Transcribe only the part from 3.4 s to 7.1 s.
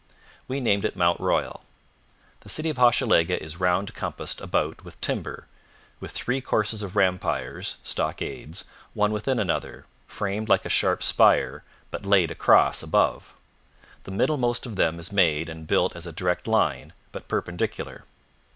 round compassed about with timber, with three courses of